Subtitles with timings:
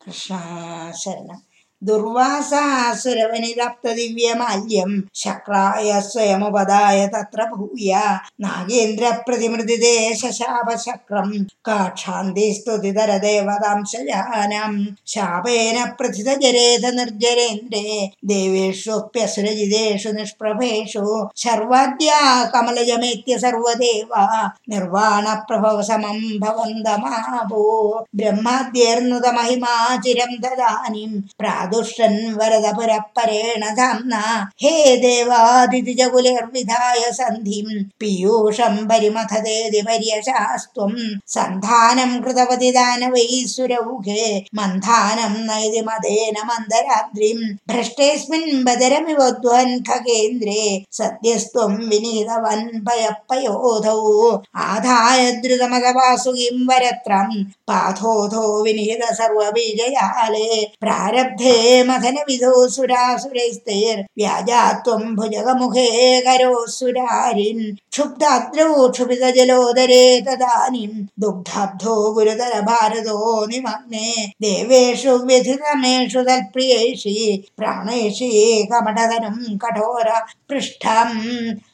[0.00, 1.34] Krishna Serena.
[1.88, 2.62] Durvasa
[5.16, 7.92] शक्राय स्वयमुपदाय तत्र भूय
[8.44, 11.30] नागेन्द्रप्रतिमृदिते शशापशक्रं
[11.68, 13.12] काक्षान्ति स्तुति धर
[15.12, 17.82] शापेन प्रथितजरेध निर्जरेन्द्रे
[18.32, 21.06] देवेष्वप्यसुरजितेषु निष्प्रभेषु
[21.44, 22.20] शर्वाद्या
[22.54, 24.14] कमलयमेत्य सर्वदेव
[24.74, 26.22] निर्वाणप्रभव समम्
[30.04, 31.20] चिरं ददानीं ददानीम्
[31.72, 34.22] दुष्टन् वरदपुरः परेण धाम्ना।
[34.62, 34.74] हे
[35.04, 40.96] देवादिजकुलिर्विधाय सन्धिम् पीयूषम् देवादिजकुले पर्यशास्त्वम्
[41.34, 44.24] सन्धानम् कृतवति दानवैः सुरौघे
[44.58, 50.62] मन्धानम् नयति मदेन मन्दराद्रिम्। भ्रष्टेऽस्मिन् बदरमिव ध्वन् खगेन्द्रे
[50.98, 53.98] सद्यस्त्वम् विनिहितवन् पयपयोधौ
[54.66, 60.48] आधाय द्रुतमद वासुगीम् वरत्रम् पाथोधो विनिहित सर्वीजयाले
[60.80, 61.59] प्रारब्धे
[63.44, 65.86] ैस्तैर् व्याजा त्वं भुजगमुखे
[66.26, 67.62] करोऽसुरारिन्
[67.92, 70.88] क्षुब्धाद्रौ क्षुभितजलोदरे ददानीं
[71.20, 73.16] दुग्धाब्धो गुरुधर भारतो
[73.50, 74.06] निमग्ने
[74.42, 77.16] देवेषु व्यथितमेषु तत्प्रियैषि
[77.58, 78.30] प्राणैषि
[78.72, 80.10] कमडधनम् कठोर
[80.48, 81.18] पृष्ठम्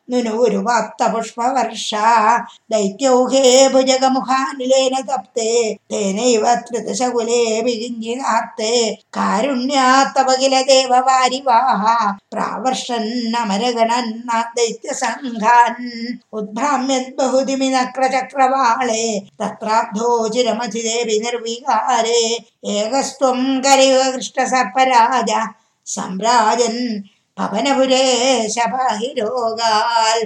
[0.09, 1.95] നുനൂരുവാപ്തപുഷ്പവർഷ.
[2.71, 5.75] ദൈത്യൗഹേ ഭുജകമുഖാനിലേന തപ്തേ.
[5.91, 12.13] തേനൈവ ത്രിദശകുലേ വികിഞ്ചിതാർത്തേ കാരുണ്യാത്തപകില ദേവവാരിവാഹ.
[12.33, 14.23] പ്രാവർഷന്നമരഗണൻ
[15.53, 16.79] യഥാൻ
[19.41, 22.21] തത്രാബ്ധോ ചിരമധിദേവി നിർവികാരേ
[22.73, 23.39] ഏകസ്ത്വം
[24.45, 25.31] സർപ്പരാജ
[25.87, 26.77] സംരാജൻ
[27.37, 28.05] ഭവനപുരേ
[28.47, 30.19] ശബഹിരോഗാൽ